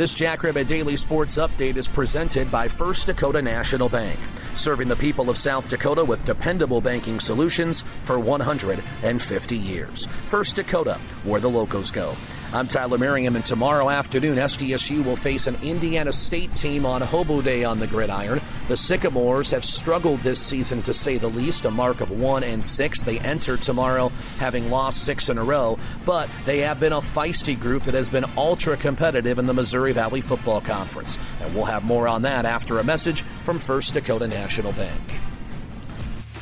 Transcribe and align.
This 0.00 0.14
Jackrabbit 0.14 0.66
Daily 0.66 0.96
Sports 0.96 1.36
Update 1.36 1.76
is 1.76 1.86
presented 1.86 2.50
by 2.50 2.68
First 2.68 3.04
Dakota 3.04 3.42
National 3.42 3.90
Bank, 3.90 4.18
serving 4.56 4.88
the 4.88 4.96
people 4.96 5.28
of 5.28 5.36
South 5.36 5.68
Dakota 5.68 6.02
with 6.02 6.24
dependable 6.24 6.80
banking 6.80 7.20
solutions 7.20 7.84
for 8.04 8.18
150 8.18 9.56
years. 9.58 10.06
First 10.28 10.56
Dakota, 10.56 10.98
where 11.24 11.38
the 11.38 11.50
locals 11.50 11.90
go. 11.90 12.16
I'm 12.52 12.66
Tyler 12.66 12.98
Merriam, 12.98 13.36
and 13.36 13.46
tomorrow 13.46 13.88
afternoon, 13.88 14.36
SDSU 14.36 15.04
will 15.04 15.14
face 15.14 15.46
an 15.46 15.56
Indiana 15.62 16.12
State 16.12 16.52
team 16.56 16.84
on 16.84 17.00
Hobo 17.00 17.40
Day 17.42 17.62
on 17.62 17.78
the 17.78 17.86
gridiron. 17.86 18.40
The 18.66 18.76
Sycamores 18.76 19.52
have 19.52 19.64
struggled 19.64 20.18
this 20.20 20.42
season, 20.42 20.82
to 20.82 20.92
say 20.92 21.16
the 21.16 21.28
least, 21.28 21.64
a 21.64 21.70
mark 21.70 22.00
of 22.00 22.10
one 22.10 22.42
and 22.42 22.64
six. 22.64 23.02
They 23.02 23.20
enter 23.20 23.56
tomorrow 23.56 24.08
having 24.38 24.68
lost 24.68 25.04
six 25.04 25.28
in 25.28 25.38
a 25.38 25.44
row, 25.44 25.78
but 26.04 26.28
they 26.44 26.58
have 26.62 26.80
been 26.80 26.92
a 26.92 27.00
feisty 27.00 27.58
group 27.58 27.84
that 27.84 27.94
has 27.94 28.08
been 28.08 28.24
ultra 28.36 28.76
competitive 28.76 29.38
in 29.38 29.46
the 29.46 29.54
Missouri 29.54 29.92
Valley 29.92 30.20
Football 30.20 30.60
Conference. 30.60 31.18
And 31.40 31.54
we'll 31.54 31.66
have 31.66 31.84
more 31.84 32.08
on 32.08 32.22
that 32.22 32.46
after 32.46 32.80
a 32.80 32.84
message 32.84 33.22
from 33.44 33.60
First 33.60 33.94
Dakota 33.94 34.26
National 34.26 34.72
Bank. 34.72 35.20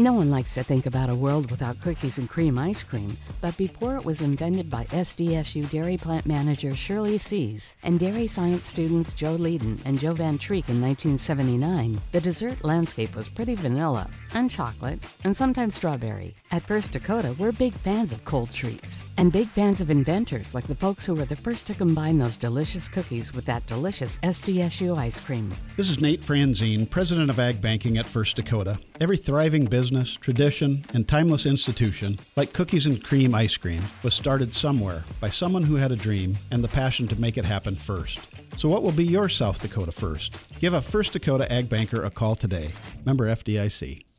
No 0.00 0.14
one 0.14 0.30
likes 0.30 0.54
to 0.54 0.64
think 0.64 0.86
about 0.86 1.10
a 1.10 1.14
world 1.14 1.50
without 1.50 1.78
cookies 1.82 2.16
and 2.16 2.26
cream 2.26 2.58
ice 2.58 2.82
cream, 2.82 3.18
but 3.42 3.54
before 3.58 3.96
it 3.96 4.04
was 4.06 4.22
invented 4.22 4.70
by 4.70 4.84
SDSU 4.86 5.68
dairy 5.68 5.98
plant 5.98 6.24
manager 6.24 6.74
Shirley 6.74 7.18
Seas 7.18 7.74
and 7.82 8.00
dairy 8.00 8.26
science 8.26 8.64
students 8.64 9.12
Joe 9.12 9.36
Leedom 9.36 9.78
and 9.84 10.00
Joe 10.00 10.14
Van 10.14 10.38
Treek 10.38 10.70
in 10.70 10.80
1979, 10.80 12.00
the 12.12 12.20
dessert 12.22 12.64
landscape 12.64 13.14
was 13.14 13.28
pretty 13.28 13.54
vanilla 13.54 14.08
and 14.32 14.50
chocolate 14.50 15.04
and 15.24 15.36
sometimes 15.36 15.74
strawberry. 15.74 16.34
At 16.50 16.62
First 16.62 16.92
Dakota, 16.92 17.36
we're 17.38 17.52
big 17.52 17.74
fans 17.74 18.14
of 18.14 18.24
cold 18.24 18.50
treats 18.50 19.04
and 19.18 19.30
big 19.30 19.48
fans 19.48 19.82
of 19.82 19.90
inventors 19.90 20.54
like 20.54 20.66
the 20.66 20.74
folks 20.74 21.04
who 21.04 21.12
were 21.12 21.26
the 21.26 21.36
first 21.36 21.66
to 21.66 21.74
combine 21.74 22.16
those 22.16 22.38
delicious 22.38 22.88
cookies 22.88 23.34
with 23.34 23.44
that 23.44 23.66
delicious 23.66 24.16
SDSU 24.22 24.96
ice 24.96 25.20
cream. 25.20 25.52
This 25.76 25.90
is 25.90 26.00
Nate 26.00 26.22
Franzen, 26.22 26.88
president 26.88 27.28
of 27.28 27.38
Ag 27.38 27.60
Banking 27.60 27.98
at 27.98 28.06
First 28.06 28.36
Dakota. 28.36 28.78
Every 28.98 29.18
thriving 29.18 29.66
business, 29.66 29.89
tradition, 30.20 30.84
and 30.94 31.06
timeless 31.06 31.46
institution, 31.46 32.18
like 32.36 32.52
cookies 32.52 32.86
and 32.86 33.02
cream 33.02 33.34
ice 33.34 33.56
cream, 33.56 33.82
was 34.02 34.14
started 34.14 34.54
somewhere 34.54 35.04
by 35.20 35.28
someone 35.28 35.62
who 35.62 35.76
had 35.76 35.92
a 35.92 35.96
dream 35.96 36.36
and 36.50 36.62
the 36.62 36.68
passion 36.68 37.06
to 37.08 37.20
make 37.20 37.36
it 37.36 37.44
happen 37.44 37.76
first. 37.76 38.20
So, 38.58 38.68
what 38.68 38.82
will 38.82 38.92
be 38.92 39.04
your 39.04 39.28
South 39.28 39.60
Dakota 39.60 39.92
first? 39.92 40.36
Give 40.60 40.74
a 40.74 40.82
First 40.82 41.12
Dakota 41.12 41.50
Ag 41.52 41.68
Banker 41.68 42.04
a 42.04 42.10
call 42.10 42.36
today. 42.36 42.72
Member 43.04 43.26
FDIC. 43.26 44.09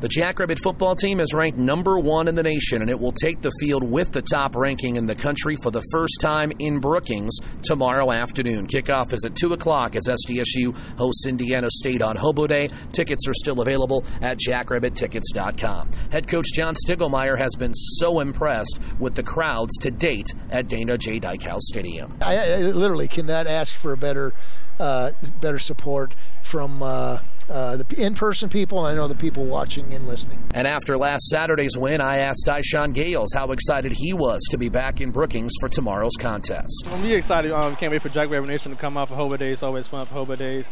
The 0.00 0.08
Jackrabbit 0.08 0.58
football 0.62 0.96
team 0.96 1.20
is 1.20 1.34
ranked 1.34 1.58
number 1.58 1.98
one 1.98 2.26
in 2.26 2.34
the 2.34 2.42
nation, 2.42 2.80
and 2.80 2.88
it 2.88 2.98
will 2.98 3.12
take 3.12 3.42
the 3.42 3.52
field 3.60 3.82
with 3.82 4.10
the 4.12 4.22
top 4.22 4.56
ranking 4.56 4.96
in 4.96 5.04
the 5.04 5.14
country 5.14 5.56
for 5.62 5.70
the 5.70 5.82
first 5.92 6.22
time 6.22 6.50
in 6.58 6.80
Brookings 6.80 7.36
tomorrow 7.62 8.10
afternoon. 8.10 8.66
Kickoff 8.66 9.12
is 9.12 9.26
at 9.26 9.36
2 9.36 9.52
o'clock 9.52 9.96
as 9.96 10.04
SDSU 10.08 10.74
hosts 10.96 11.26
Indiana 11.26 11.68
State 11.70 12.00
on 12.00 12.16
Hobo 12.16 12.46
Day. 12.46 12.70
Tickets 12.92 13.28
are 13.28 13.34
still 13.34 13.60
available 13.60 14.02
at 14.22 14.38
jackrabbittickets.com. 14.38 15.90
Head 16.10 16.26
coach 16.26 16.46
John 16.54 16.74
Stiegelmeier 16.74 17.38
has 17.38 17.54
been 17.56 17.74
so 17.74 18.20
impressed 18.20 18.80
with 18.98 19.14
the 19.14 19.22
crowds 19.22 19.76
to 19.82 19.90
date 19.90 20.32
at 20.48 20.66
Dana 20.66 20.96
J. 20.96 21.20
Dykhouse 21.20 21.60
Stadium. 21.60 22.16
I, 22.22 22.38
I 22.38 22.56
literally 22.56 23.08
cannot 23.08 23.46
ask 23.46 23.76
for 23.76 23.92
a 23.92 23.98
better, 23.98 24.32
uh, 24.78 25.12
better 25.42 25.58
support 25.58 26.14
from. 26.42 26.82
Uh, 26.82 27.18
uh, 27.48 27.76
the 27.76 27.86
in-person 27.96 28.48
people, 28.48 28.84
and 28.84 28.94
I 28.94 29.00
know 29.00 29.08
the 29.08 29.14
people 29.14 29.44
watching 29.44 29.92
and 29.94 30.06
listening. 30.06 30.42
And 30.54 30.66
after 30.66 30.96
last 30.96 31.26
Saturday's 31.28 31.76
win, 31.76 32.00
I 32.00 32.18
asked 32.18 32.44
Dyshawn 32.46 32.92
Gales 32.94 33.30
how 33.34 33.50
excited 33.52 33.92
he 33.96 34.12
was 34.12 34.40
to 34.50 34.58
be 34.58 34.68
back 34.68 35.00
in 35.00 35.10
Brookings 35.10 35.52
for 35.60 35.68
tomorrow's 35.68 36.16
contest. 36.18 36.84
I'm 36.86 37.02
really 37.02 37.14
excited. 37.14 37.52
Um, 37.52 37.76
can't 37.76 37.92
wait 37.92 38.02
for 38.02 38.08
Jackrabbit 38.08 38.48
Nation 38.48 38.72
to 38.72 38.78
come 38.78 38.96
out 38.96 39.08
for 39.08 39.14
Hobo 39.14 39.36
Days. 39.36 39.54
It's 39.54 39.62
always 39.62 39.86
fun 39.86 40.06
for 40.06 40.14
Hobo 40.14 40.36
Days. 40.36 40.68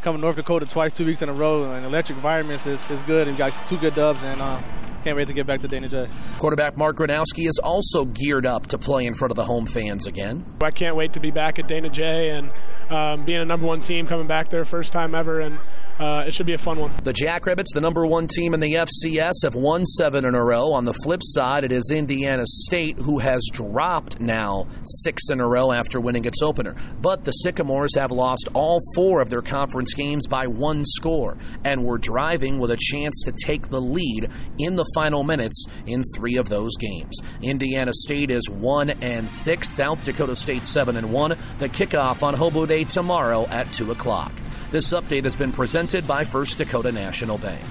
Coming 0.00 0.20
to 0.20 0.26
North 0.26 0.36
Dakota 0.36 0.64
twice, 0.64 0.92
two 0.92 1.04
weeks 1.04 1.22
in 1.22 1.28
a 1.28 1.32
row, 1.32 1.72
and 1.72 1.84
electric 1.84 2.16
environments 2.16 2.66
is, 2.66 2.88
is 2.88 3.02
good. 3.02 3.26
And 3.26 3.36
we 3.36 3.38
got 3.38 3.66
two 3.66 3.78
good 3.78 3.96
dubs, 3.96 4.22
and 4.22 4.40
uh, 4.40 4.62
can't 5.02 5.16
wait 5.16 5.26
to 5.28 5.32
get 5.32 5.46
back 5.46 5.60
to 5.60 5.68
Dana 5.68 5.88
J. 5.88 6.08
Quarterback 6.38 6.76
Mark 6.76 6.96
Gronowski 6.96 7.48
is 7.48 7.58
also 7.62 8.04
geared 8.04 8.46
up 8.46 8.66
to 8.68 8.78
play 8.78 9.06
in 9.06 9.14
front 9.14 9.32
of 9.32 9.36
the 9.36 9.44
home 9.44 9.66
fans 9.66 10.06
again. 10.06 10.44
I 10.62 10.70
can't 10.70 10.96
wait 10.96 11.14
to 11.14 11.20
be 11.20 11.30
back 11.30 11.58
at 11.58 11.66
Dana 11.66 11.88
J 11.88 12.30
and 12.30 12.50
um, 12.90 13.24
being 13.24 13.40
a 13.40 13.44
number 13.44 13.66
one 13.66 13.80
team 13.80 14.06
coming 14.06 14.26
back 14.26 14.48
there 14.48 14.64
first 14.64 14.92
time 14.92 15.14
ever 15.14 15.40
and 15.40 15.58
uh, 15.98 16.24
it 16.26 16.34
should 16.34 16.46
be 16.46 16.54
a 16.54 16.58
fun 16.58 16.78
one. 16.78 16.92
The 17.02 17.12
Jackrabbits, 17.12 17.72
the 17.74 17.80
number 17.80 18.06
one 18.06 18.28
team 18.28 18.54
in 18.54 18.60
the 18.60 18.74
FCS, 18.74 19.32
have 19.44 19.54
won 19.54 19.84
seven 19.84 20.24
in 20.24 20.34
a 20.34 20.44
row. 20.44 20.72
On 20.72 20.84
the 20.84 20.92
flip 20.92 21.20
side, 21.22 21.64
it 21.64 21.72
is 21.72 21.90
Indiana 21.90 22.44
State 22.46 22.98
who 22.98 23.18
has 23.18 23.42
dropped 23.52 24.20
now 24.20 24.66
six 24.84 25.24
in 25.30 25.40
a 25.40 25.46
row 25.46 25.72
after 25.72 26.00
winning 26.00 26.24
its 26.24 26.42
opener. 26.42 26.76
But 27.00 27.24
the 27.24 27.32
Sycamores 27.32 27.96
have 27.96 28.12
lost 28.12 28.48
all 28.54 28.78
four 28.94 29.20
of 29.20 29.30
their 29.30 29.42
conference 29.42 29.92
games 29.94 30.26
by 30.26 30.46
one 30.46 30.84
score 30.84 31.36
and 31.64 31.84
were 31.84 31.98
driving 31.98 32.58
with 32.58 32.70
a 32.70 32.78
chance 32.78 33.22
to 33.24 33.32
take 33.32 33.68
the 33.68 33.80
lead 33.80 34.30
in 34.58 34.76
the 34.76 34.86
final 34.94 35.24
minutes 35.24 35.66
in 35.86 36.02
three 36.14 36.36
of 36.36 36.48
those 36.48 36.76
games. 36.76 37.18
Indiana 37.42 37.92
State 37.92 38.30
is 38.30 38.48
one 38.48 38.90
and 38.90 39.28
six. 39.30 39.68
South 39.68 40.04
Dakota 40.04 40.36
State 40.36 40.64
seven 40.64 40.96
and 40.96 41.12
one. 41.12 41.36
The 41.58 41.68
kickoff 41.68 42.22
on 42.22 42.34
Hobo 42.34 42.66
Day 42.66 42.84
tomorrow 42.84 43.46
at 43.48 43.72
two 43.72 43.90
o'clock. 43.90 44.32
This 44.70 44.92
update 44.92 45.24
has 45.24 45.34
been 45.34 45.50
presented 45.50 46.06
by 46.06 46.24
First 46.24 46.58
Dakota 46.58 46.92
National 46.92 47.38
Bank. 47.38 47.64